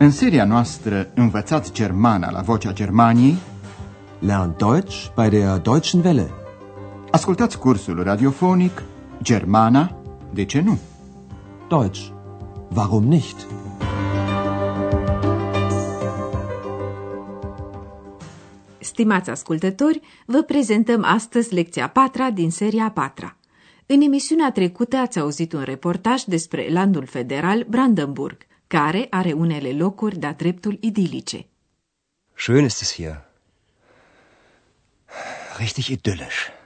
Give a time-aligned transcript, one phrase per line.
[0.00, 3.36] În seria noastră Învățați Germana la Vocea Germaniei
[4.18, 6.30] Lernt Deutsch bei der Deutschen Welle.
[7.10, 8.82] Ascultați cursul radiofonic
[9.22, 10.02] Germana,
[10.32, 10.78] de ce nu?
[11.68, 12.00] Deutsch.
[12.74, 13.46] Warum nicht?
[18.78, 23.36] Stimați ascultători, vă prezentăm astăzi lecția patra din seria patra.
[23.86, 30.18] În emisiunea trecută ați auzit un reportaj despre landul federal Brandenburg, care are unele locuri
[30.18, 31.46] de-a dreptul idilice.
[32.34, 33.26] Schön ist es hier.
[35.58, 36.56] Richtig idyllisch.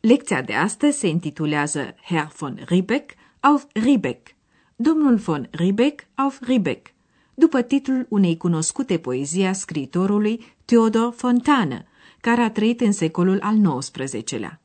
[0.00, 4.34] Lecția de astăzi se intitulează Herr von Riebeck auf Riebeck,
[4.76, 6.94] domnul von Riebeck auf Riebeck,
[7.34, 11.86] după titlul unei cunoscute poezii a scriitorului Theodor Fontane,
[12.20, 14.60] care a trăit în secolul al XIX-lea.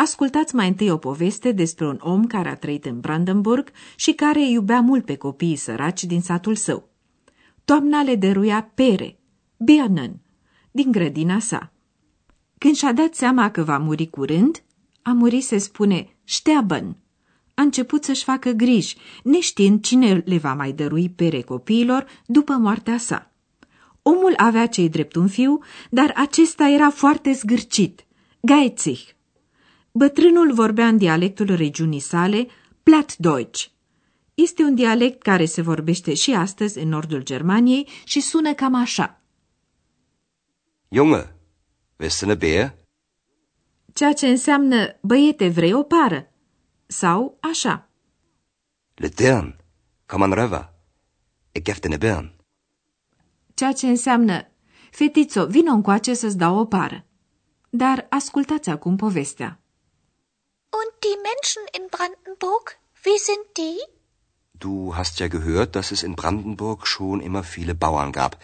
[0.00, 4.48] Ascultați mai întâi o poveste despre un om care a trăit în Brandenburg și care
[4.48, 6.88] iubea mult pe copiii săraci din satul său.
[7.64, 9.18] Toamna le dăruia pere,
[9.56, 10.20] Birnen,
[10.70, 11.72] din grădina sa.
[12.58, 14.62] Când și-a dat seama că va muri curând,
[15.02, 16.96] a murit, se spune, sterben.
[17.54, 22.98] A început să-și facă griji, neștiind cine le va mai dărui pere copiilor după moartea
[22.98, 23.32] sa.
[24.02, 25.58] Omul avea cei drept un fiu,
[25.90, 28.06] dar acesta era foarte zgârcit,
[28.46, 29.18] geizig.
[29.92, 32.46] Bătrânul vorbea în dialectul regiunii sale,
[32.82, 33.66] Plattdeutsch.
[34.34, 39.22] Este un dialect care se vorbește și astăzi în nordul Germaniei și sună cam așa.
[40.88, 41.26] Junge,
[41.98, 42.78] willst du ne Bär?
[43.92, 46.32] Ceea ce înseamnă, băiete, vrei o pară?
[46.86, 47.90] Sau așa.
[48.94, 49.56] Le Dirn,
[50.06, 50.68] komm an röver.
[51.52, 52.34] Ich gef dir ne Birn.
[53.54, 54.46] Ceea ce înseamnă,
[54.90, 57.06] fetițo, vino încoace să-ți dau o pară.
[57.70, 59.60] Dar ascultați acum povestea.
[60.70, 63.78] Und die Menschen in Brandenburg, wie sind die?
[64.54, 68.42] Du hast ja gehört, dass es in Brandenburg schon immer viele Bauern gab.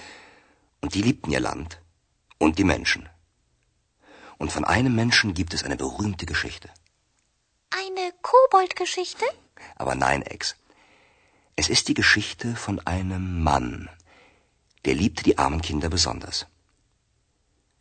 [0.80, 1.80] Und die liebten ihr Land.
[2.38, 3.08] Und die Menschen.
[4.38, 6.70] Und von einem Menschen gibt es eine berühmte Geschichte.
[7.70, 9.24] Eine Koboldgeschichte?
[9.76, 10.56] Aber nein, Ex.
[11.54, 13.88] Es ist die Geschichte von einem Mann.
[14.84, 16.46] Der liebte die armen Kinder besonders.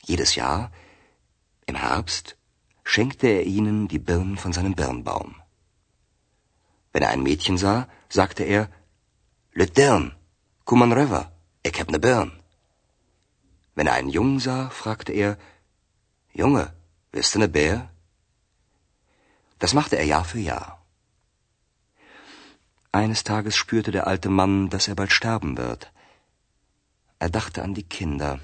[0.02, 0.72] Jedes Jahr,
[1.66, 2.38] im Herbst,
[2.86, 5.36] schenkte er ihnen die Birnen von seinem Birnbaum.
[6.94, 8.70] Wenn er ein Mädchen sah, sagte er,
[9.52, 10.16] Le Dirn,
[10.64, 11.32] komm an röver,
[11.64, 12.32] ich hab ne Birn.
[13.74, 15.38] Wenn er einen Jungen sah, fragte er,
[16.34, 16.74] Junge,
[17.12, 17.90] willst du ne Bär?
[19.60, 20.86] Das machte er Jahr für Jahr.
[22.92, 25.92] Eines Tages spürte der alte Mann, dass er bald sterben wird.
[27.20, 28.40] Er dachte an die Kinder.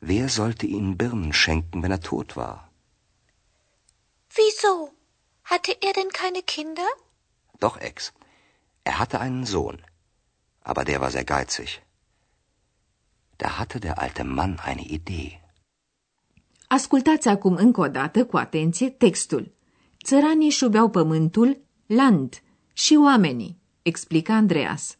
[0.00, 2.71] Wer sollte ihnen Birnen schenken, wenn er tot war?
[4.40, 4.74] Wieso?
[5.50, 6.88] Hatte er denn keine Kinder?
[7.60, 8.12] Doch, Ex.
[8.84, 9.78] Er hatte einen Sohn.
[10.70, 11.82] Aber der war sehr geizig.
[13.38, 15.40] Da hatte der alte Mann eine Idee.
[16.68, 19.52] Ascultați acum încă o dată cu atenție textul.
[20.04, 24.96] Țăranii își iubeau pământul, land, și oamenii, explica Andreas.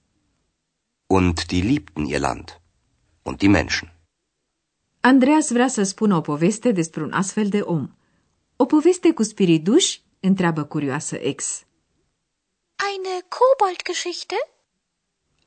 [1.06, 2.60] Und die liebten ihr Land.
[3.22, 3.92] Und die Menschen.
[5.00, 7.90] Andreas vrea să spună o poveste despre un astfel de om.
[8.62, 10.02] O poveste cu spiriduși?
[10.20, 11.64] întreabă curioasă ex.
[12.92, 14.34] Eine Koboldgeschichte?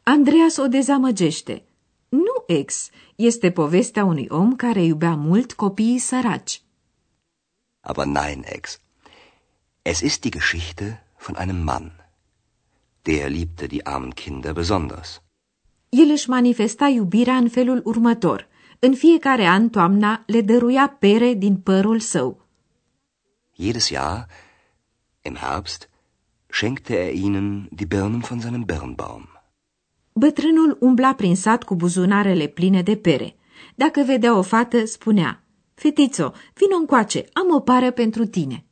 [0.04, 1.66] Andreas o dezamăgește.
[2.10, 6.62] Nu ex, este povestea unui om care iubea mult copiii săraci.
[7.80, 8.80] Aber nein, Ex.
[9.82, 11.92] Es ist die Geschichte von einem Mann.
[13.02, 15.22] Der liebte die armen Kinder besonders.
[15.90, 18.48] El își manifesta iubirea în felul următor.
[18.80, 22.45] În fiecare an, toamna le dăruia pere din părul său.
[23.58, 24.28] Jedes Jahr,
[25.22, 25.90] im Herbst,
[26.50, 29.28] schenkte er ihnen die Birnen von seinem Birnbaum.
[30.14, 33.36] Bătrânul umbla prin sat cu buzunarele pline de pere.
[33.76, 38.66] Dacă vedea o fată, spunea, Fetițo, vino încoace, am o pară pentru tine.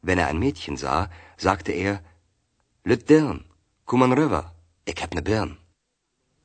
[0.00, 2.02] Wenn er ein Mädchen sah, sagte er,
[2.82, 3.46] Le Dirn,
[3.84, 4.44] komm an röver,
[4.84, 5.58] ich hab ne Birn.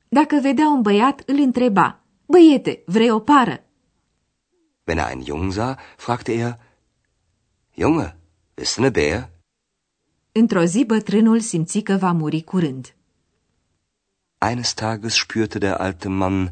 [0.10, 3.64] Dacă vedea un băiat, îl întreba, Băiete, vrei o pară?
[4.88, 6.60] Wenn er einen Jungen sah, fragte er,
[7.82, 8.16] Junge,
[8.56, 9.30] bist du ne Bär?
[10.32, 12.96] Într-o zi, bătrânul simți că va muri curând.
[14.38, 16.52] Eines Tages spürte der alte Mann,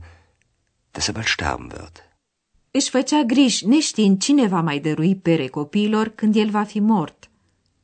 [0.91, 2.09] dass er bald sterben wird.
[2.71, 7.29] Își făcea griji, neștiind cine va mai dărui pere copiilor când el va fi mort.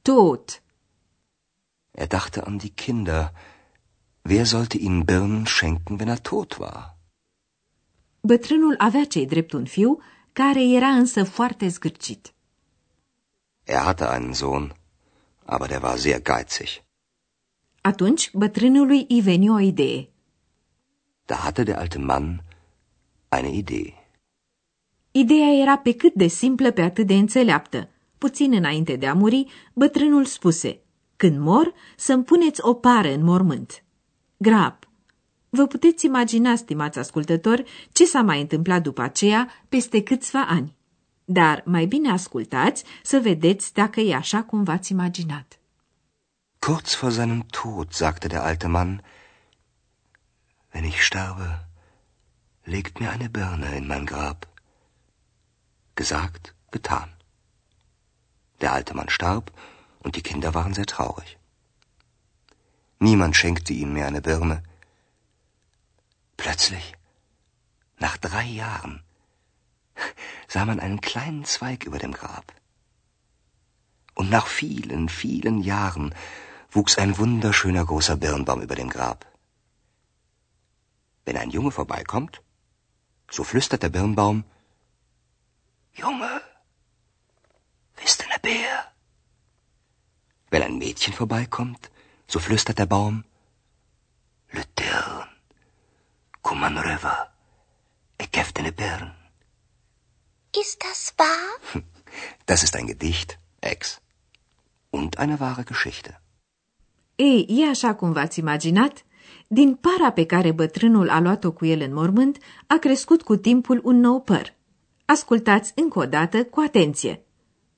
[0.02, 0.64] Tot.
[1.92, 3.32] Er dachte an die Kinder.
[4.22, 6.98] Wer sollte ihnen Birnen schenken, wenn er tot war?
[8.22, 10.02] Bătrânul avea cei drept un fiu,
[10.34, 12.35] care era însă foarte zgârcit.
[13.66, 14.74] Er hatte einen Sohn,
[15.46, 16.84] aber der war sehr geizig.
[17.82, 20.10] Atunci, bătrânului îi veni o idee.
[21.26, 22.44] Da hatte der alte Mann
[23.30, 23.94] eine Idee.
[25.12, 27.90] Ideea era pe cât de simplă, pe atât de înțeleaptă.
[28.18, 30.80] Puțin înainte de a muri, bătrânul spuse,
[31.16, 33.84] Când mor, să-mi puneți o pară în mormânt.
[34.38, 34.76] Grab.
[35.50, 40.76] Vă puteți imagina, stimați ascultători, ce s-a mai întâmplat după aceea, peste câțiva ani.
[41.26, 45.60] Dar mai bine ascultați să vedeți dacă e așa cum v-ați imaginat.
[46.60, 49.04] Kurz vor seinem Tod sagte der alte Mann,
[50.74, 51.68] Wenn ich sterbe,
[52.66, 54.48] legt mir eine Birne in mein Grab.
[55.94, 57.10] Gesagt, getan.
[58.60, 59.52] Der alte Mann starb
[60.04, 61.38] und die Kinder waren sehr traurig.
[63.00, 64.64] Niemand schenkte ihnen mehr eine Birne.
[66.36, 66.94] Plötzlich,
[68.00, 69.05] nach drei Jahren,
[70.48, 72.54] sah man einen kleinen Zweig über dem Grab.
[74.14, 76.16] Und nach vielen, vielen Jahren
[76.72, 79.26] wuchs ein wunderschöner großer Birnbaum über dem Grab.
[81.26, 82.42] Wenn ein Junge vorbeikommt,
[83.30, 84.44] so flüstert der Birnbaum,
[85.94, 86.42] Junge,
[87.96, 88.92] bist du ne Bär?
[90.50, 91.90] Wenn ein Mädchen vorbeikommt,
[92.28, 93.24] so flüstert der Baum,
[94.52, 95.28] Le Dirn,
[96.78, 97.34] River,
[98.18, 99.25] ich hef ne Birn.
[100.64, 101.84] Ist das wahr?
[102.46, 103.30] Das ist ein Gedicht,
[103.62, 104.00] Ex.
[104.90, 106.22] Und eine wahre Geschichte.
[107.16, 109.06] Ei, e așa cum v-ați imaginat?
[109.48, 112.38] Din para pe care bătrânul a luat-o cu el în mormânt,
[112.68, 114.54] a crescut cu timpul un nou păr.
[115.06, 117.24] Ascultați încă o dată cu atenție.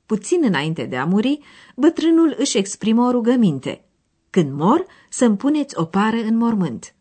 [0.05, 1.39] Puțin înainte de a muri,
[1.75, 3.85] bătrânul își exprimă o rugăminte.
[4.29, 6.95] Când mor, să-mi puneți o pară în mormânt.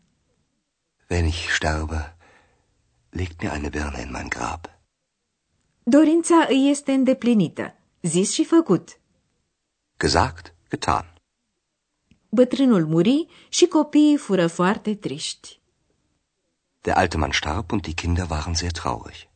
[1.09, 2.15] Wenn ich sterbe,
[3.09, 4.76] legt mir eine Birne in mein Grab.
[5.89, 8.99] Dorința îi este îndeplinită, zis și făcut.
[9.97, 11.13] Gesagt, getan.
[12.29, 15.59] Bătrânul muri și copiii fură foarte triști.
[16.81, 19.27] Der alte Mann starb und die Kinder waren sehr traurig.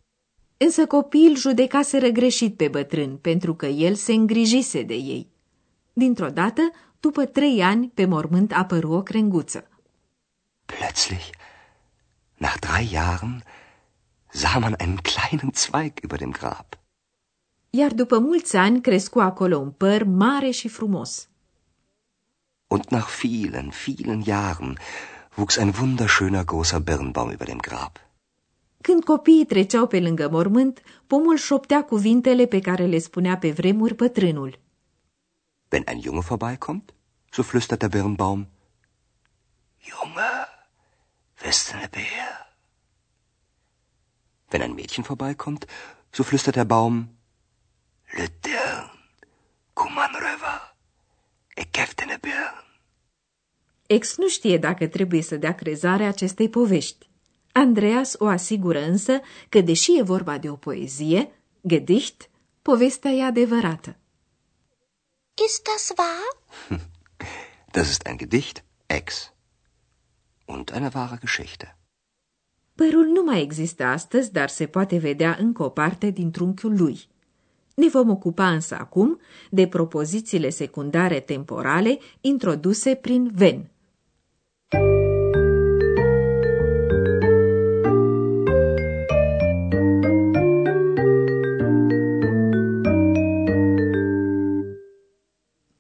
[0.57, 5.27] Însă copiii îl judecaseră greșit pe bătrân, pentru că el se îngrijise de ei.
[5.93, 6.61] Dintr-o dată,
[6.99, 9.67] după trei ani, pe mormânt apăru o crenguță.
[10.65, 11.29] Plötzlich,
[12.37, 13.43] nach drei Jahren,
[14.33, 16.79] sah man einen kleinen Zweig über dem Grab.
[17.69, 21.27] Iar după mulți ani crescu acolo un păr mare și frumos.
[22.67, 24.77] Und nach vielen, vielen Jahren
[25.35, 27.97] wuchs ein wunderschöner großer Birnbaum über dem Grab.
[28.81, 33.95] Când copiii treceau pe lângă mormânt, pomul șoptea cuvintele pe care le spunea pe vremuri
[33.95, 34.59] bătrânul.
[35.71, 36.93] Wenn ein Junge vorbeikommt,
[37.29, 38.47] so flüstert der Birnbaum,
[39.79, 40.31] Junge,
[41.43, 42.50] bist du ne Bär?
[44.51, 45.65] Wenn ein Mädchen vorbeikommt,
[46.11, 46.95] so flüstert der Baum,
[48.13, 48.89] Le Dirn,
[49.73, 50.59] Kuman River,
[51.55, 52.57] ich gef dir ne Birn.
[53.87, 57.09] Ex nu știe dacă trebuie să dea crezare acestei povești.
[57.51, 59.19] Andreas o asigură însă
[59.49, 61.31] că, deși e vorba de o poezie,
[61.67, 62.29] Gedicht,
[62.61, 63.95] povestea e adevărată.
[65.45, 66.79] Ist das wahr?
[67.71, 69.31] Das ist ein Gedicht, Ex.
[70.45, 71.75] Und eine wahre Geschichte.
[72.87, 76.99] Părul nu mai există astăzi, dar se poate vedea încă o parte din trunchiul lui.
[77.75, 79.19] Ne vom ocupa însă acum
[79.49, 83.69] de propozițiile secundare temporale introduse prin ven.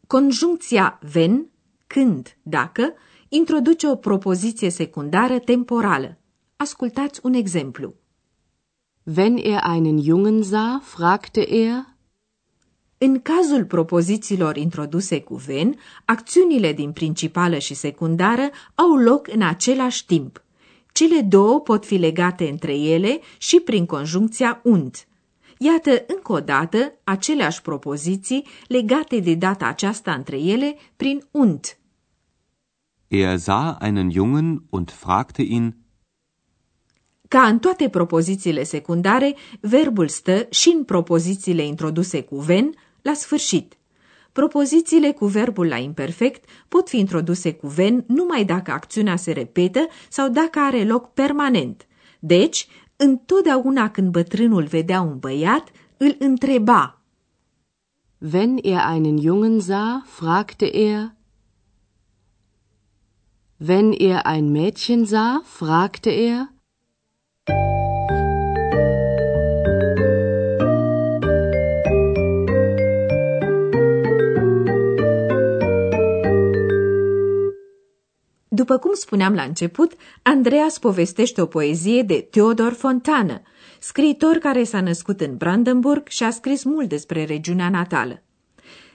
[0.07, 1.51] Conjuncția ven,
[1.87, 2.93] când, dacă,
[3.29, 6.20] introduce o propoziție secundară temporală.
[6.61, 7.93] Ascultați un exemplu.
[9.15, 11.85] Wenn er einen Jungen sah, fragte er,
[12.97, 15.75] În cazul propozițiilor introduse cu ven,
[16.05, 20.43] acțiunile din principală și secundară au loc în același timp.
[20.91, 25.07] Cele două pot fi legate între ele și prin conjuncția und.
[25.57, 31.77] Iată încă o dată aceleași propoziții legate de data aceasta între ele prin und.
[33.07, 35.80] Er sah einen Jungen und fragte ihn,
[37.31, 43.77] Ca în toate propozițiile secundare, verbul stă și în propozițiile introduse cu ven la sfârșit.
[44.31, 49.87] Propozițiile cu verbul la imperfect pot fi introduse cu ven numai dacă acțiunea se repetă
[50.09, 51.87] sau dacă are loc permanent.
[52.19, 57.01] Deci, întotdeauna când bătrânul vedea un băiat, îl întreba.
[58.33, 61.11] wenn er einen Jungen sah, fragte er,
[63.67, 66.51] wenn er ein Mädchen sah, fragte er,
[78.53, 79.91] După cum spuneam la început,
[80.21, 83.41] Andreas povestește o poezie de Theodor Fontana,
[83.79, 88.23] scriitor care s-a născut în Brandenburg și a scris mult despre regiunea natală.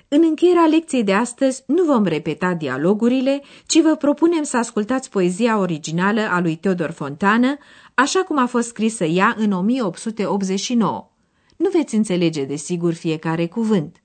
[0.09, 5.59] În încheierea lecției de astăzi nu vom repeta dialogurile, ci vă propunem să ascultați poezia
[5.59, 7.59] originală a lui Theodor Fontana,
[7.99, 11.11] așa cum a fost scrisă ea în 1889.
[11.57, 14.03] Nu veți înțelege desigur fiecare cuvânt.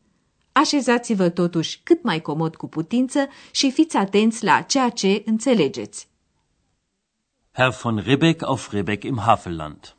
[0.51, 6.10] Așezați-vă totuși cât mai comod cu putință și fiți atenți la ceea ce înțelegeți.
[7.51, 9.95] Herr von Ribbeck auf Ribbeck im Havelland.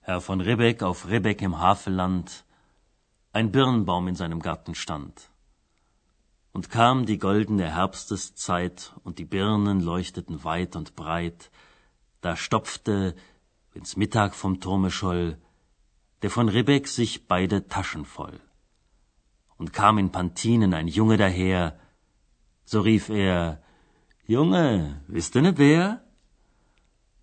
[0.00, 2.44] Herr von Ribbeck auf Ribbeck im Havelland,
[3.30, 5.30] ein Birnbaum in seinem Garten stand.
[6.52, 11.50] Und kam die goldene Herbsteszeit, und die Birnen leuchteten weit und breit,
[12.20, 13.14] da stopfte,
[13.72, 15.38] wenn's Mittag vom Turme scholl,
[16.22, 18.40] der von Ribbeck sich beide Taschen voll.
[19.56, 21.78] Und kam in Pantinen ein Junge daher,
[22.64, 23.62] so rief er,
[24.26, 26.02] Junge, wisst du ne Bär?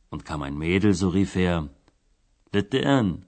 [0.09, 1.69] Und kam ein Mädel, so rief er,
[2.53, 3.25] Dern,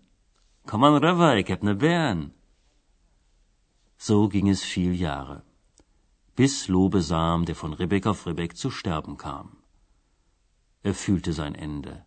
[0.66, 2.32] komm an rüber, ich hab ne Bären.
[3.98, 5.44] So ging es viel Jahre,
[6.38, 9.58] bis Lobesam, der von Ribbeck auf Ribbeck zu sterben kam.
[10.84, 12.06] Er fühlte sein Ende.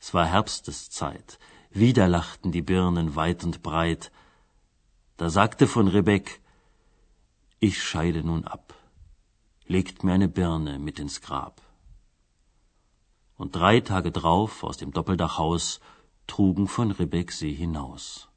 [0.00, 1.38] Es war Herbsteszeit,
[1.70, 4.10] wieder lachten die Birnen weit und breit.
[5.18, 6.40] Da sagte von Rebeck,
[7.60, 8.72] ich scheide nun ab,
[9.66, 11.60] legt mir eine Birne mit ins Grab.
[13.36, 15.80] Und drei Tage drauf aus dem Doppeldachhaus
[16.26, 18.28] trugen von Rebeck sie hinaus.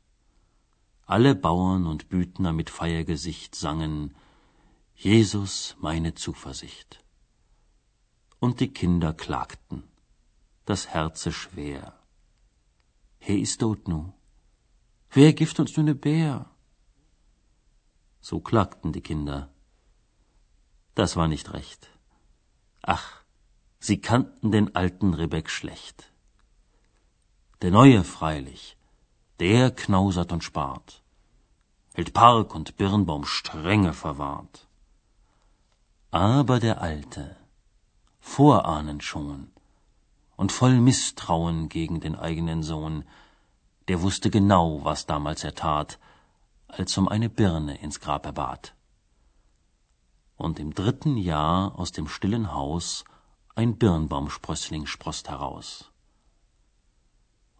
[1.05, 4.13] Alle Bauern und Büdner mit Feiergesicht sangen
[4.99, 7.05] Jesus meine Zuversicht.
[8.39, 9.83] Und die Kinder klagten,
[10.65, 11.93] das Herze schwer.
[13.19, 14.11] He is dood nu.
[15.11, 16.49] Wer gift uns nu ne Bär?
[18.21, 19.53] So klagten die Kinder.
[20.95, 21.91] Das war nicht recht.
[22.81, 23.21] Ach,
[23.77, 26.11] sie kannten den alten Rebeck schlecht.
[27.61, 28.77] Der Neue freilich,
[29.39, 31.03] der knausert und spart,
[31.93, 34.66] hält Park und Birnbaum strenge verwahrt.
[36.17, 37.35] Aber der Alte,
[38.19, 39.51] vorahnend schon,
[40.35, 43.03] und voll Misstrauen gegen den eigenen Sohn,
[43.87, 45.99] der wusste genau, was damals er tat,
[46.67, 48.73] als um eine Birne ins Grab er bat.
[50.37, 53.03] Und im dritten Jahr aus dem stillen Haus
[53.53, 55.91] ein Birnbaumsprössling sproßt heraus.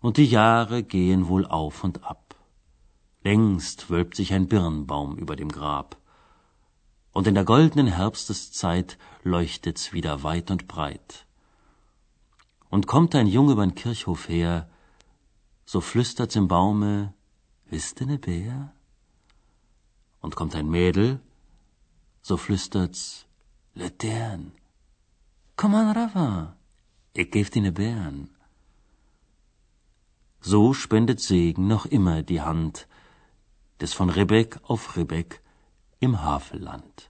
[0.02, 2.34] Und die Jahre gehen wohl auf und ab.
[3.22, 5.96] Längst wölbt sich ein Birnbaum über dem Grab.
[7.18, 11.26] Und in der goldenen Herbsteszeit leuchtet's wieder weit und breit
[12.70, 14.70] und kommt ein Junge übern Kirchhof her,
[15.66, 17.16] so flüstert's im Baume,
[17.72, 18.72] wisst ne Bär?
[20.22, 21.20] Und kommt ein Mädel,
[22.22, 23.26] so flüstert's,
[23.74, 24.52] Letern,
[25.56, 26.56] komm an Rava,
[27.14, 28.30] ich geb dir ne Bären.
[30.40, 32.88] So spendet Segen noch immer die Hand
[33.82, 35.42] des von Ribbeck auf Ribbeck
[36.00, 37.10] im Havelland.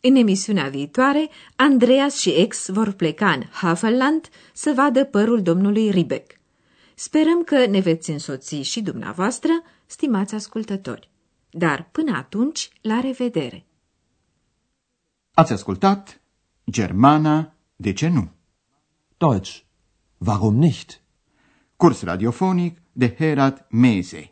[0.00, 6.40] În emisiunea viitoare, Andreas și ex vor pleca în Havelland să vadă părul domnului Ribeck.
[6.94, 9.50] Sperăm că ne veți însoți și dumneavoastră,
[9.86, 11.10] stimați ascultători.
[11.50, 13.66] Dar până atunci, la revedere!
[15.34, 16.20] Ați ascultat
[16.70, 18.30] Germana, de ce nu?
[19.16, 19.60] Deutsch,
[20.18, 21.00] warum nicht?
[21.76, 24.31] Curs radiofonic de Herat Mese.